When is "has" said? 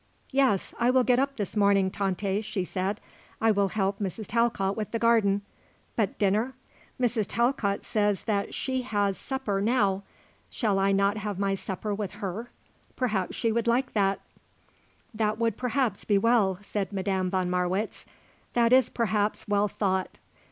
8.81-9.15